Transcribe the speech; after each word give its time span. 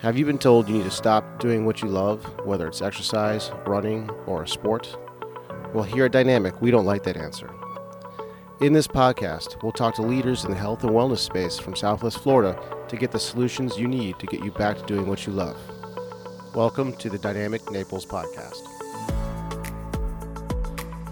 Have 0.00 0.16
you 0.16 0.24
been 0.24 0.38
told 0.38 0.66
you 0.66 0.78
need 0.78 0.84
to 0.84 0.90
stop 0.90 1.40
doing 1.40 1.66
what 1.66 1.82
you 1.82 1.88
love, 1.88 2.24
whether 2.46 2.66
it's 2.66 2.80
exercise, 2.80 3.50
running, 3.66 4.08
or 4.24 4.44
a 4.44 4.48
sport? 4.48 4.96
Well, 5.74 5.84
here 5.84 6.06
at 6.06 6.12
Dynamic, 6.12 6.62
we 6.62 6.70
don't 6.70 6.86
like 6.86 7.02
that 7.02 7.18
answer. 7.18 7.50
In 8.62 8.72
this 8.72 8.86
podcast, 8.86 9.62
we'll 9.62 9.72
talk 9.72 9.94
to 9.96 10.02
leaders 10.02 10.46
in 10.46 10.52
the 10.52 10.56
health 10.56 10.84
and 10.84 10.92
wellness 10.92 11.18
space 11.18 11.58
from 11.58 11.76
Southwest 11.76 12.20
Florida 12.20 12.58
to 12.88 12.96
get 12.96 13.10
the 13.10 13.18
solutions 13.18 13.78
you 13.78 13.86
need 13.86 14.18
to 14.20 14.26
get 14.26 14.42
you 14.42 14.50
back 14.52 14.78
to 14.78 14.86
doing 14.86 15.06
what 15.06 15.26
you 15.26 15.34
love. 15.34 15.58
Welcome 16.54 16.94
to 16.96 17.10
the 17.10 17.18
Dynamic 17.18 17.70
Naples 17.70 18.06
Podcast. 18.06 18.66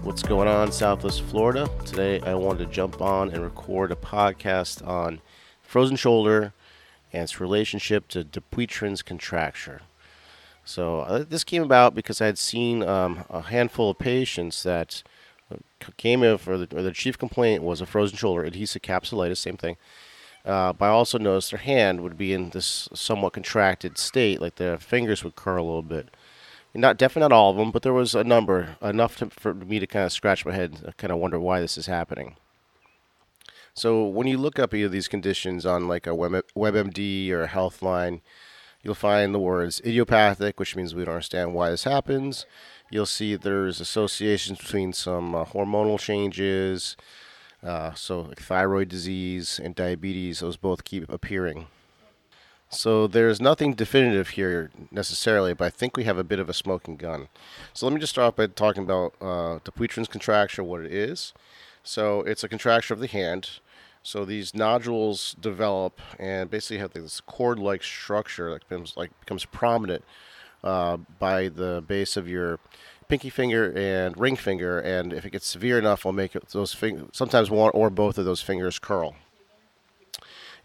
What's 0.01 0.23
going 0.23 0.47
on, 0.47 0.71
Southwest 0.71 1.21
Florida? 1.25 1.69
Today, 1.85 2.21
I 2.21 2.33
wanted 2.33 2.65
to 2.65 2.73
jump 2.73 3.03
on 3.03 3.29
and 3.29 3.43
record 3.43 3.91
a 3.91 3.95
podcast 3.95 4.83
on 4.87 5.21
frozen 5.61 5.95
shoulder 5.95 6.53
and 7.11 7.23
its 7.23 7.39
relationship 7.39 8.07
to 8.09 8.23
Dupuytren's 8.23 9.01
contracture. 9.01 9.81
So 10.65 10.99
uh, 10.99 11.25
this 11.27 11.43
came 11.43 11.63
about 11.63 11.95
because 11.95 12.21
I 12.21 12.27
had 12.27 12.37
seen 12.37 12.83
um, 12.83 13.25
a 13.29 13.41
handful 13.41 13.89
of 13.89 13.97
patients 13.97 14.61
that 14.63 15.01
uh, 15.51 15.57
came 15.97 16.21
in 16.21 16.37
for 16.37 16.57
the, 16.57 16.77
or 16.77 16.83
the 16.83 16.91
chief 16.91 17.17
complaint 17.17 17.63
was 17.63 17.81
a 17.81 17.85
frozen 17.85 18.17
shoulder, 18.17 18.43
adhesive 18.43 18.83
capsulitis, 18.83 19.37
same 19.37 19.57
thing. 19.57 19.77
Uh, 20.45 20.73
but 20.73 20.85
I 20.85 20.89
also 20.89 21.17
noticed 21.17 21.51
their 21.51 21.59
hand 21.59 22.01
would 22.01 22.17
be 22.17 22.33
in 22.33 22.51
this 22.51 22.87
somewhat 22.93 23.33
contracted 23.33 23.97
state, 23.97 24.39
like 24.41 24.55
their 24.55 24.77
fingers 24.77 25.23
would 25.23 25.35
curl 25.35 25.63
a 25.63 25.65
little 25.65 25.81
bit. 25.81 26.09
Not 26.73 26.97
definitely 26.97 27.29
not 27.29 27.35
all 27.35 27.51
of 27.51 27.57
them, 27.57 27.71
but 27.71 27.81
there 27.81 27.93
was 27.93 28.13
a 28.13 28.23
number 28.23 28.77
enough 28.81 29.17
to, 29.17 29.31
for 29.31 29.53
me 29.55 29.79
to 29.79 29.87
kind 29.87 30.05
of 30.05 30.11
scratch 30.11 30.45
my 30.45 30.53
head, 30.53 30.93
kind 30.97 31.11
of 31.11 31.17
wonder 31.17 31.39
why 31.39 31.59
this 31.59 31.77
is 31.77 31.87
happening. 31.87 32.35
So 33.79 34.03
when 34.03 34.27
you 34.27 34.37
look 34.37 34.59
up 34.59 34.73
either 34.73 34.87
of 34.87 34.91
these 34.91 35.07
conditions 35.07 35.65
on 35.65 35.87
like 35.87 36.05
a 36.05 36.13
Web, 36.13 36.43
WebMD 36.53 37.31
or 37.31 37.43
a 37.43 37.47
Healthline, 37.47 38.19
you'll 38.83 38.93
find 38.93 39.33
the 39.33 39.39
words 39.39 39.79
idiopathic, 39.85 40.59
which 40.59 40.75
means 40.75 40.93
we 40.93 41.05
don't 41.05 41.13
understand 41.13 41.53
why 41.53 41.69
this 41.69 41.85
happens. 41.85 42.45
You'll 42.89 43.05
see 43.05 43.37
there's 43.37 43.79
associations 43.79 44.59
between 44.59 44.91
some 44.91 45.33
uh, 45.33 45.45
hormonal 45.45 45.97
changes, 45.97 46.97
uh, 47.63 47.93
so 47.93 48.19
like 48.19 48.41
thyroid 48.41 48.89
disease 48.89 49.61
and 49.63 49.75
diabetes. 49.75 50.41
Those 50.41 50.57
both 50.57 50.83
keep 50.83 51.09
appearing. 51.09 51.67
So 52.69 53.07
there's 53.07 53.39
nothing 53.39 53.75
definitive 53.75 54.29
here 54.31 54.71
necessarily, 54.91 55.53
but 55.53 55.63
I 55.63 55.69
think 55.69 55.95
we 55.95 56.03
have 56.03 56.17
a 56.17 56.25
bit 56.25 56.39
of 56.39 56.49
a 56.49 56.53
smoking 56.53 56.97
gun. 56.97 57.29
So 57.73 57.85
let 57.85 57.93
me 57.93 58.01
just 58.01 58.11
start 58.11 58.35
by 58.35 58.47
talking 58.47 58.83
about 58.83 59.13
uh, 59.21 59.59
Dupuytren's 59.63 60.09
contracture, 60.09 60.65
what 60.65 60.81
it 60.81 60.91
is. 60.91 61.31
So 61.81 62.23
it's 62.23 62.43
a 62.43 62.49
contracture 62.49 62.93
of 62.93 62.99
the 62.99 63.07
hand. 63.07 63.61
So 64.09 64.25
these 64.25 64.55
nodules 64.55 65.35
develop 65.39 66.01
and 66.17 66.49
basically 66.49 66.79
have 66.79 66.93
this 66.93 67.21
cord-like 67.21 67.83
structure 67.83 68.49
that 68.49 68.67
becomes 68.67 68.97
like 68.97 69.11
becomes 69.19 69.45
prominent 69.45 70.03
uh, 70.63 70.97
by 71.19 71.47
the 71.49 71.83
base 71.87 72.17
of 72.17 72.27
your 72.27 72.57
pinky 73.07 73.29
finger 73.29 73.71
and 73.77 74.19
ring 74.19 74.35
finger, 74.35 74.79
and 74.79 75.13
if 75.13 75.27
it 75.27 75.29
gets 75.29 75.45
severe 75.45 75.77
enough, 75.77 76.05
will 76.05 76.11
make 76.11 76.31
those 76.31 76.73
fing- 76.73 77.09
sometimes 77.13 77.51
one 77.51 77.69
or 77.75 77.91
both 77.91 78.17
of 78.17 78.25
those 78.25 78.41
fingers 78.41 78.79
curl. 78.79 79.13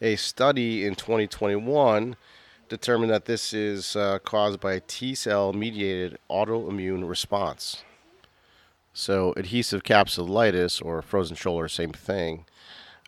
A 0.00 0.16
study 0.16 0.86
in 0.86 0.94
2021 0.94 2.16
determined 2.70 3.12
that 3.12 3.26
this 3.26 3.52
is 3.52 3.94
uh, 3.94 4.20
caused 4.20 4.58
by 4.58 4.72
a 4.72 4.80
T 4.80 5.14
cell 5.14 5.52
mediated 5.52 6.16
autoimmune 6.30 7.06
response. 7.06 7.84
So, 8.94 9.34
adhesive 9.36 9.82
capsulitis 9.82 10.82
or 10.82 11.02
frozen 11.02 11.36
shoulder, 11.36 11.68
same 11.68 11.92
thing. 11.92 12.46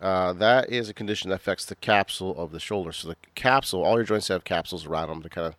Uh, 0.01 0.31
that 0.33 0.69
is 0.71 0.89
a 0.89 0.93
condition 0.93 1.29
that 1.29 1.37
affects 1.37 1.65
the 1.65 1.75
capsule 1.75 2.37
of 2.37 2.51
the 2.51 2.59
shoulder. 2.59 2.91
So 2.91 3.07
the 3.07 3.15
capsule, 3.33 3.83
all 3.83 3.95
your 3.95 4.03
joints 4.03 4.27
have 4.27 4.43
capsules 4.43 4.85
around 4.85 5.09
them. 5.09 5.21
They're 5.21 5.29
kind 5.29 5.47
of 5.47 5.55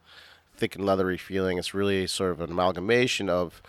thick 0.57 0.77
and 0.77 0.85
leathery 0.87 1.19
feeling. 1.19 1.59
It's 1.59 1.75
really 1.75 2.07
sort 2.07 2.31
of 2.33 2.41
an 2.41 2.51
amalgamation 2.51 3.29
of 3.29 3.61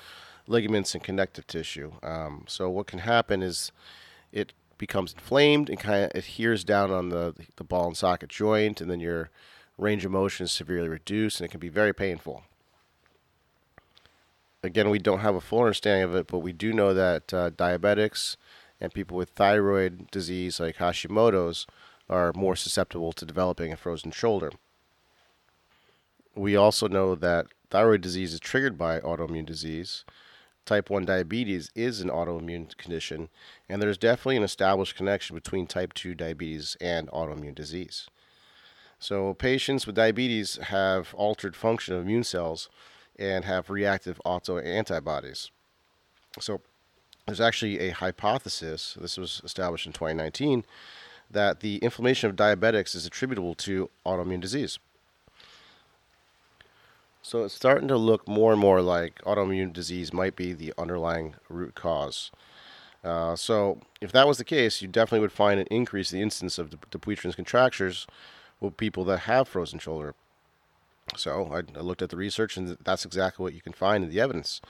ligaments 0.47 0.93
and 0.93 1.03
connective 1.03 1.47
tissue. 1.47 1.93
Um, 2.03 2.45
so 2.47 2.69
what 2.69 2.87
can 2.87 2.99
happen 2.99 3.41
is 3.41 3.71
it 4.31 4.53
becomes 4.77 5.13
inflamed 5.13 5.69
and 5.69 5.79
kind 5.79 6.05
of 6.05 6.11
adheres 6.15 6.63
down 6.63 6.91
on 6.91 7.09
the 7.09 7.35
the 7.57 7.63
ball 7.63 7.87
and 7.87 7.97
socket 7.97 8.29
joint, 8.29 8.81
and 8.81 8.89
then 8.89 8.99
your 8.99 9.29
range 9.77 10.05
of 10.05 10.11
motion 10.11 10.45
is 10.45 10.51
severely 10.51 10.89
reduced, 10.89 11.39
and 11.39 11.45
it 11.45 11.51
can 11.51 11.59
be 11.59 11.69
very 11.69 11.93
painful. 11.93 12.43
Again, 14.61 14.89
we 14.89 14.99
don't 14.99 15.19
have 15.19 15.35
a 15.35 15.41
full 15.41 15.59
understanding 15.59 16.03
of 16.03 16.15
it, 16.15 16.27
but 16.27 16.39
we 16.39 16.51
do 16.51 16.73
know 16.73 16.93
that 16.93 17.33
uh, 17.33 17.49
diabetics 17.51 18.35
and 18.81 18.93
people 18.93 19.17
with 19.17 19.29
thyroid 19.29 20.09
disease 20.11 20.59
like 20.59 20.77
Hashimoto's 20.77 21.65
are 22.09 22.33
more 22.35 22.55
susceptible 22.55 23.13
to 23.13 23.25
developing 23.25 23.71
a 23.71 23.77
frozen 23.77 24.11
shoulder. 24.11 24.51
We 26.35 26.55
also 26.55 26.87
know 26.87 27.15
that 27.15 27.47
thyroid 27.69 28.01
disease 28.01 28.33
is 28.33 28.39
triggered 28.39 28.77
by 28.77 28.99
autoimmune 28.99 29.45
disease. 29.45 30.05
Type 30.65 30.89
1 30.89 31.05
diabetes 31.05 31.71
is 31.75 32.01
an 32.01 32.09
autoimmune 32.09 32.75
condition, 32.77 33.29
and 33.67 33.81
there's 33.81 33.97
definitely 33.97 34.37
an 34.37 34.43
established 34.43 34.95
connection 34.95 35.35
between 35.35 35.67
type 35.67 35.93
2 35.93 36.13
diabetes 36.13 36.77
and 36.79 37.07
autoimmune 37.09 37.55
disease. 37.55 38.07
So, 38.99 39.33
patients 39.33 39.87
with 39.87 39.95
diabetes 39.95 40.57
have 40.57 41.13
altered 41.15 41.55
function 41.55 41.95
of 41.95 42.01
immune 42.01 42.23
cells 42.23 42.69
and 43.17 43.45
have 43.45 43.69
reactive 43.69 44.21
autoantibodies. 44.25 45.49
So, 46.39 46.61
there's 47.29 47.41
actually 47.41 47.79
a 47.79 47.91
hypothesis, 47.91 48.97
this 48.99 49.17
was 49.17 49.41
established 49.43 49.85
in 49.85 49.93
2019, 49.93 50.65
that 51.29 51.59
the 51.59 51.77
inflammation 51.77 52.29
of 52.29 52.35
diabetics 52.35 52.95
is 52.95 53.05
attributable 53.05 53.53
to 53.53 53.89
autoimmune 54.05 54.41
disease. 54.41 54.79
So 57.21 57.43
it's 57.43 57.53
starting 57.53 57.87
to 57.89 57.97
look 57.97 58.27
more 58.27 58.51
and 58.51 58.59
more 58.59 58.81
like 58.81 59.21
autoimmune 59.23 59.71
disease 59.71 60.11
might 60.11 60.35
be 60.35 60.53
the 60.53 60.73
underlying 60.77 61.35
root 61.49 61.75
cause. 61.75 62.31
Uh, 63.03 63.35
so 63.35 63.79
if 64.01 64.11
that 64.11 64.27
was 64.27 64.39
the 64.39 64.43
case, 64.43 64.81
you 64.81 64.87
definitely 64.87 65.19
would 65.19 65.31
find 65.31 65.59
an 65.59 65.67
increase 65.67 66.11
in 66.11 66.17
the 66.17 66.23
incidence 66.23 66.57
of 66.57 66.71
Dupuytren's 66.89 67.35
contractures 67.35 68.07
with 68.59 68.77
people 68.77 69.03
that 69.05 69.19
have 69.19 69.47
frozen 69.47 69.77
shoulder. 69.77 70.15
So 71.15 71.51
I, 71.53 71.77
I 71.77 71.81
looked 71.81 72.01
at 72.01 72.09
the 72.09 72.17
research, 72.17 72.57
and 72.57 72.77
that's 72.83 73.05
exactly 73.05 73.43
what 73.43 73.53
you 73.53 73.61
can 73.61 73.73
find 73.73 74.03
in 74.03 74.09
the 74.09 74.19
evidence. 74.19 74.61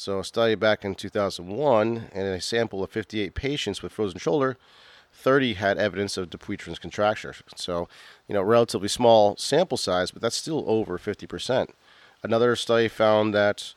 So, 0.00 0.20
a 0.20 0.24
study 0.24 0.54
back 0.54 0.82
in 0.82 0.94
2001, 0.94 2.08
and 2.14 2.26
a 2.26 2.40
sample 2.40 2.82
of 2.82 2.90
58 2.90 3.34
patients 3.34 3.82
with 3.82 3.92
frozen 3.92 4.18
shoulder, 4.18 4.56
30 5.12 5.52
had 5.54 5.76
evidence 5.76 6.16
of 6.16 6.30
Dupuytren's 6.30 6.78
contracture. 6.78 7.34
So, 7.54 7.86
you 8.26 8.32
know, 8.32 8.40
relatively 8.40 8.88
small 8.88 9.36
sample 9.36 9.76
size, 9.76 10.10
but 10.10 10.22
that's 10.22 10.36
still 10.36 10.64
over 10.66 10.96
50%. 10.96 11.68
Another 12.22 12.56
study 12.56 12.88
found 12.88 13.34
that 13.34 13.74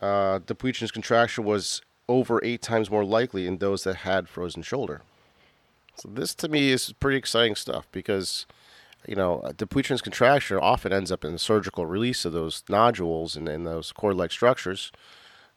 uh, 0.00 0.38
Dupuytren's 0.38 0.92
contracture 0.92 1.42
was 1.42 1.82
over 2.08 2.40
eight 2.44 2.62
times 2.62 2.88
more 2.88 3.04
likely 3.04 3.48
in 3.48 3.58
those 3.58 3.82
that 3.82 3.96
had 3.96 4.28
frozen 4.28 4.62
shoulder. 4.62 5.02
So, 5.96 6.08
this 6.08 6.32
to 6.36 6.48
me 6.48 6.70
is 6.70 6.92
pretty 7.00 7.16
exciting 7.16 7.56
stuff 7.56 7.88
because 7.90 8.46
you 9.08 9.16
know, 9.16 9.42
Dupuytren's 9.56 10.02
contracture 10.02 10.62
often 10.62 10.92
ends 10.92 11.10
up 11.10 11.24
in 11.24 11.32
the 11.32 11.40
surgical 11.40 11.86
release 11.86 12.24
of 12.24 12.32
those 12.32 12.62
nodules 12.68 13.34
and, 13.34 13.48
and 13.48 13.66
those 13.66 13.90
cord-like 13.90 14.30
structures. 14.30 14.92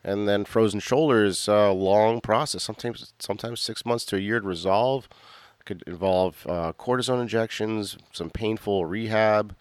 And 0.03 0.27
then 0.27 0.45
frozen 0.45 0.79
shoulder 0.79 1.25
is 1.25 1.47
a 1.47 1.71
long 1.71 2.21
process, 2.21 2.63
sometimes 2.63 3.13
sometimes 3.19 3.59
six 3.59 3.85
months 3.85 4.05
to 4.05 4.15
a 4.15 4.19
year 4.19 4.39
to 4.39 4.47
resolve. 4.47 5.09
It 5.59 5.65
could 5.65 5.83
involve 5.85 6.45
uh, 6.47 6.71
cortisone 6.73 7.21
injections, 7.21 7.97
some 8.13 8.29
painful 8.29 8.85
rehab, 8.85 9.55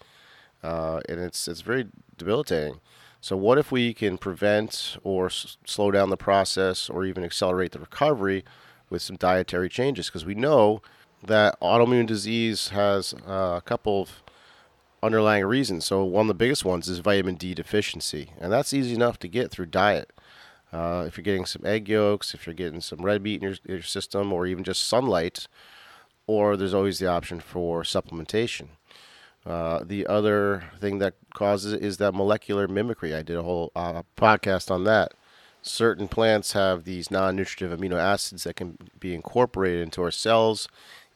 uh, 0.63 1.01
and 1.09 1.19
it's 1.19 1.47
it's 1.47 1.61
very 1.61 1.87
debilitating. 2.17 2.79
So, 3.21 3.35
what 3.35 3.57
if 3.57 3.69
we 3.69 3.93
can 3.93 4.17
prevent 4.17 4.95
or 5.03 5.25
s- 5.25 5.57
slow 5.65 5.91
down 5.91 6.09
the 6.09 6.15
process, 6.17 6.89
or 6.89 7.03
even 7.03 7.23
accelerate 7.25 7.73
the 7.73 7.79
recovery 7.79 8.45
with 8.89 9.01
some 9.01 9.17
dietary 9.17 9.67
changes? 9.67 10.07
Because 10.07 10.25
we 10.25 10.35
know 10.35 10.81
that 11.21 11.59
autoimmune 11.59 12.07
disease 12.07 12.69
has 12.69 13.13
uh, 13.27 13.55
a 13.57 13.61
couple 13.65 14.01
of 14.03 14.23
underlying 15.01 15.45
reasons. 15.45 15.85
So, 15.85 16.03
one 16.03 16.23
of 16.23 16.27
the 16.27 16.33
biggest 16.33 16.65
ones 16.65 16.87
is 16.87 16.99
vitamin 16.99 17.35
D 17.35 17.53
deficiency, 17.53 18.31
and 18.39 18.51
that's 18.51 18.73
easy 18.73 18.93
enough 18.93 19.19
to 19.19 19.27
get 19.27 19.51
through 19.51 19.67
diet. 19.67 20.11
Uh, 20.71 21.05
if 21.07 21.17
you're 21.17 21.23
getting 21.23 21.45
some 21.45 21.65
egg 21.65 21.89
yolks, 21.89 22.33
if 22.33 22.45
you're 22.45 22.53
getting 22.53 22.81
some 22.81 23.01
red 23.01 23.23
meat 23.23 23.41
in 23.41 23.49
your, 23.49 23.57
your 23.65 23.81
system, 23.81 24.31
or 24.31 24.45
even 24.45 24.63
just 24.63 24.87
sunlight, 24.87 25.47
or 26.27 26.55
there's 26.55 26.73
always 26.73 26.99
the 26.99 27.07
option 27.07 27.39
for 27.39 27.81
supplementation. 27.81 28.67
Uh, 29.45 29.83
the 29.83 30.05
other 30.05 30.65
thing 30.79 30.99
that 30.99 31.15
causes 31.33 31.73
it 31.73 31.81
is 31.81 31.97
that 31.97 32.13
molecular 32.13 32.67
mimicry. 32.67 33.15
I 33.15 33.23
did 33.23 33.37
a 33.37 33.43
whole 33.43 33.71
uh, 33.75 34.03
podcast 34.15 34.69
on 34.69 34.83
that. 34.83 35.13
Certain 35.61 36.07
plants 36.07 36.53
have 36.53 36.83
these 36.83 37.09
non 37.09 37.35
nutritive 37.35 37.77
amino 37.77 37.95
acids 37.95 38.43
that 38.43 38.55
can 38.55 38.77
be 38.99 39.15
incorporated 39.15 39.81
into 39.81 40.01
our 40.01 40.11
cells, 40.11 40.67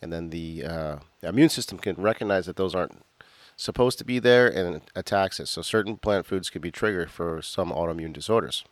and 0.01 0.11
then 0.11 0.31
the, 0.31 0.63
uh, 0.65 0.95
the 1.21 1.29
immune 1.29 1.49
system 1.49 1.77
can 1.77 1.95
recognize 1.95 2.45
that 2.47 2.55
those 2.55 2.73
aren't 2.73 3.03
supposed 3.55 3.97
to 3.99 4.05
be 4.05 4.19
there 4.19 4.47
and 4.47 4.81
attacks 4.95 5.39
it. 5.39 5.47
So, 5.47 5.61
certain 5.61 5.97
plant 5.97 6.25
foods 6.25 6.49
can 6.49 6.61
be 6.61 6.71
trigger 6.71 7.07
for 7.07 7.41
some 7.41 7.71
autoimmune 7.71 8.13
disorders. 8.13 8.63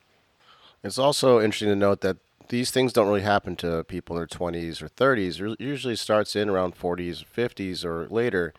It's 0.84 0.98
also 0.98 1.40
interesting 1.40 1.70
to 1.70 1.76
note 1.76 2.02
that 2.02 2.18
these 2.50 2.72
things 2.72 2.92
don't 2.92 3.08
really 3.08 3.22
happen 3.22 3.56
to 3.58 3.84
people 3.86 4.16
in 4.16 4.20
their 4.20 4.28
20s 4.28 4.82
or 4.82 4.90
30s. 4.90 5.54
It 5.54 5.62
usually 5.62 5.96
starts 5.96 6.36
in 6.36 6.50
around 6.50 6.78
40s, 6.78 7.24
50s, 7.26 7.86
or 7.86 8.08
later. 8.10 8.54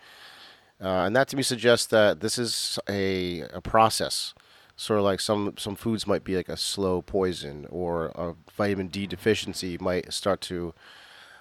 Uh, 0.80 1.04
and 1.04 1.14
that 1.14 1.28
to 1.28 1.36
me 1.36 1.42
suggests 1.42 1.86
that 1.86 2.20
this 2.20 2.38
is 2.38 2.78
a, 2.88 3.42
a 3.52 3.60
process. 3.60 4.34
Sort 4.76 4.98
of 4.98 5.04
like 5.04 5.20
some, 5.20 5.54
some 5.58 5.76
foods 5.76 6.06
might 6.06 6.24
be 6.24 6.34
like 6.34 6.48
a 6.48 6.56
slow 6.56 7.02
poison, 7.02 7.66
or 7.70 8.06
a 8.14 8.34
vitamin 8.50 8.88
D 8.88 9.06
deficiency 9.06 9.76
might 9.78 10.12
start 10.12 10.40
to 10.42 10.74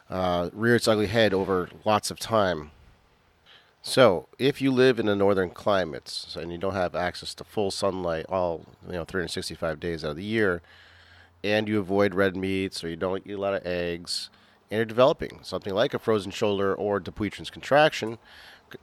uh, 0.09 0.49
rear 0.51 0.75
its 0.75 0.87
ugly 0.87 1.07
head 1.07 1.33
over 1.33 1.69
lots 1.85 2.11
of 2.11 2.19
time. 2.19 2.71
So, 3.83 4.27
if 4.37 4.61
you 4.61 4.71
live 4.71 4.99
in 4.99 5.07
the 5.07 5.15
northern 5.15 5.49
climates 5.49 6.35
and 6.35 6.51
you 6.51 6.59
don't 6.59 6.75
have 6.75 6.93
access 6.93 7.33
to 7.35 7.43
full 7.43 7.71
sunlight 7.71 8.27
all 8.29 8.65
you 8.85 8.93
know 8.93 9.05
365 9.05 9.79
days 9.79 10.05
out 10.05 10.11
of 10.11 10.17
the 10.17 10.23
year, 10.23 10.61
and 11.43 11.67
you 11.67 11.79
avoid 11.79 12.13
red 12.13 12.35
meats 12.35 12.83
or 12.83 12.89
you 12.89 12.95
don't 12.95 13.25
eat 13.25 13.33
a 13.33 13.39
lot 13.39 13.55
of 13.55 13.65
eggs, 13.65 14.29
and 14.69 14.77
you're 14.77 14.85
developing 14.85 15.39
something 15.41 15.73
like 15.73 15.95
a 15.95 15.99
frozen 15.99 16.31
shoulder 16.31 16.75
or 16.75 16.99
Dupuytren's 16.99 17.49
contraction, 17.49 18.19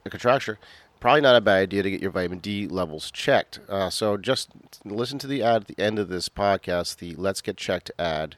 a 0.05 0.09
contracture, 0.09 0.59
probably 0.99 1.21
not 1.21 1.37
a 1.37 1.41
bad 1.41 1.61
idea 1.61 1.81
to 1.81 1.91
get 1.91 2.01
your 2.01 2.11
vitamin 2.11 2.39
D 2.39 2.67
levels 2.67 3.09
checked. 3.09 3.61
Uh, 3.69 3.89
so 3.89 4.17
just 4.17 4.49
listen 4.83 5.17
to 5.19 5.27
the 5.27 5.41
ad 5.41 5.61
at 5.61 5.67
the 5.67 5.81
end 5.81 5.97
of 5.97 6.09
this 6.09 6.27
podcast, 6.27 6.97
the 6.97 7.15
Let's 7.15 7.41
Get 7.41 7.55
Checked 7.55 7.89
ad. 7.97 8.35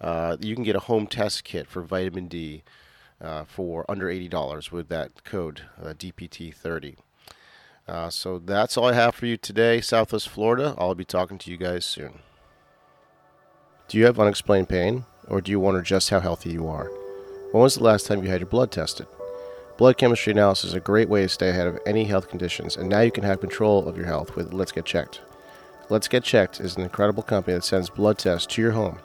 Uh, 0.00 0.36
you 0.40 0.54
can 0.54 0.62
get 0.62 0.76
a 0.76 0.80
home 0.80 1.08
test 1.08 1.42
kit 1.42 1.66
for 1.66 1.82
vitamin 1.82 2.28
D 2.28 2.62
uh, 3.20 3.44
for 3.44 3.84
under 3.88 4.06
$80 4.06 4.70
with 4.70 4.88
that 4.88 5.24
code, 5.24 5.62
uh, 5.82 5.92
DPT30. 5.92 6.96
Uh, 7.86 8.10
so 8.10 8.38
that's 8.38 8.76
all 8.76 8.86
I 8.86 8.92
have 8.92 9.14
for 9.14 9.26
you 9.26 9.36
today, 9.36 9.80
Southwest 9.80 10.28
Florida. 10.28 10.74
I'll 10.78 10.94
be 10.94 11.04
talking 11.04 11.38
to 11.38 11.50
you 11.50 11.56
guys 11.56 11.84
soon. 11.84 12.20
Do 13.88 13.96
you 13.96 14.04
have 14.04 14.20
unexplained 14.20 14.68
pain, 14.68 15.06
or 15.26 15.40
do 15.40 15.50
you 15.50 15.58
wonder 15.58 15.80
just 15.80 16.10
how 16.10 16.20
healthy 16.20 16.50
you 16.50 16.68
are? 16.68 16.90
When 17.52 17.62
was 17.62 17.76
the 17.76 17.84
last 17.84 18.06
time 18.06 18.22
you 18.22 18.28
had 18.28 18.40
your 18.40 18.48
blood 18.48 18.70
tested? 18.70 19.06
Blood 19.78 19.96
chemistry 19.96 20.32
analysis 20.32 20.70
is 20.70 20.74
a 20.74 20.80
great 20.80 21.08
way 21.08 21.22
to 21.22 21.28
stay 21.28 21.48
ahead 21.48 21.66
of 21.66 21.78
any 21.86 22.04
health 22.04 22.28
conditions, 22.28 22.76
and 22.76 22.88
now 22.88 23.00
you 23.00 23.10
can 23.10 23.24
have 23.24 23.40
control 23.40 23.88
of 23.88 23.96
your 23.96 24.06
health 24.06 24.36
with 24.36 24.52
Let's 24.52 24.72
Get 24.72 24.84
Checked. 24.84 25.22
Let's 25.88 26.08
Get 26.08 26.24
Checked 26.24 26.60
is 26.60 26.76
an 26.76 26.82
incredible 26.82 27.22
company 27.22 27.54
that 27.54 27.64
sends 27.64 27.88
blood 27.88 28.18
tests 28.18 28.46
to 28.54 28.60
your 28.60 28.72
home 28.72 28.98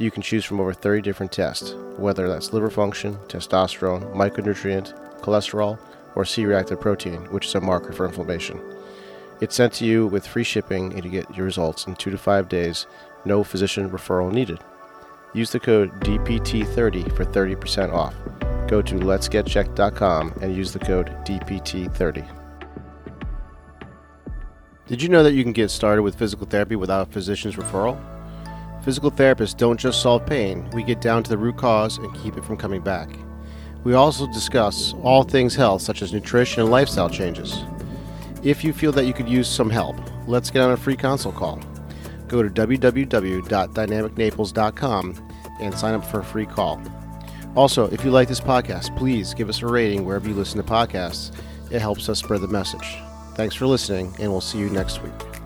you 0.00 0.10
can 0.10 0.22
choose 0.22 0.46
from 0.46 0.60
over 0.60 0.72
30 0.72 1.02
different 1.02 1.30
tests, 1.30 1.74
whether 1.98 2.26
that's 2.26 2.54
liver 2.54 2.70
function, 2.70 3.16
testosterone, 3.28 4.14
micronutrient, 4.14 5.20
cholesterol, 5.20 5.78
or 6.14 6.24
C 6.24 6.46
reactive 6.46 6.80
protein, 6.80 7.20
which 7.30 7.46
is 7.46 7.54
a 7.54 7.60
marker 7.60 7.92
for 7.92 8.06
inflammation. 8.06 8.58
It's 9.42 9.54
sent 9.54 9.74
to 9.74 9.84
you 9.84 10.06
with 10.06 10.26
free 10.26 10.42
shipping 10.42 10.94
and 10.94 11.04
you 11.04 11.10
get 11.10 11.36
your 11.36 11.44
results 11.44 11.86
in 11.86 11.96
two 11.96 12.10
to 12.10 12.16
five 12.16 12.48
days, 12.48 12.86
no 13.26 13.44
physician 13.44 13.90
referral 13.90 14.32
needed. 14.32 14.60
Use 15.34 15.52
the 15.52 15.60
code 15.60 15.90
DPT30 16.00 17.14
for 17.14 17.26
30% 17.26 17.92
off. 17.92 18.14
Go 18.68 18.80
to 18.80 18.94
letsgetchecked.com 18.94 20.38
and 20.40 20.56
use 20.56 20.72
the 20.72 20.78
code 20.78 21.08
DPT30. 21.26 22.36
Did 24.86 25.02
you 25.02 25.10
know 25.10 25.22
that 25.22 25.34
you 25.34 25.42
can 25.42 25.52
get 25.52 25.70
started 25.70 26.02
with 26.02 26.18
physical 26.18 26.46
therapy 26.46 26.74
without 26.74 27.08
a 27.08 27.12
physician's 27.12 27.56
referral? 27.56 28.00
Physical 28.82 29.10
therapists 29.10 29.56
don't 29.56 29.78
just 29.78 30.00
solve 30.00 30.24
pain, 30.24 30.68
we 30.70 30.82
get 30.82 31.00
down 31.00 31.22
to 31.22 31.30
the 31.30 31.36
root 31.36 31.58
cause 31.58 31.98
and 31.98 32.14
keep 32.14 32.36
it 32.36 32.44
from 32.44 32.56
coming 32.56 32.80
back. 32.80 33.10
We 33.84 33.94
also 33.94 34.26
discuss 34.26 34.94
all 35.02 35.22
things 35.22 35.54
health, 35.54 35.82
such 35.82 36.02
as 36.02 36.12
nutrition 36.12 36.62
and 36.62 36.70
lifestyle 36.70 37.08
changes. 37.08 37.64
If 38.42 38.64
you 38.64 38.72
feel 38.72 38.92
that 38.92 39.04
you 39.04 39.12
could 39.12 39.28
use 39.28 39.48
some 39.48 39.70
help, 39.70 39.96
let's 40.26 40.50
get 40.50 40.62
on 40.62 40.72
a 40.72 40.76
free 40.76 40.96
consult 40.96 41.34
call. 41.34 41.60
Go 42.28 42.42
to 42.42 42.48
www.dynamicnaples.com 42.48 45.28
and 45.60 45.74
sign 45.74 45.94
up 45.94 46.04
for 46.04 46.20
a 46.20 46.24
free 46.24 46.46
call. 46.46 46.80
Also, 47.56 47.90
if 47.90 48.04
you 48.04 48.10
like 48.10 48.28
this 48.28 48.40
podcast, 48.40 48.96
please 48.96 49.34
give 49.34 49.48
us 49.48 49.62
a 49.62 49.66
rating 49.66 50.04
wherever 50.04 50.28
you 50.28 50.34
listen 50.34 50.62
to 50.62 50.68
podcasts. 50.68 51.32
It 51.70 51.80
helps 51.80 52.08
us 52.08 52.20
spread 52.20 52.40
the 52.40 52.48
message. 52.48 52.98
Thanks 53.34 53.54
for 53.54 53.66
listening, 53.66 54.14
and 54.18 54.30
we'll 54.30 54.40
see 54.40 54.58
you 54.58 54.70
next 54.70 55.02
week. 55.02 55.39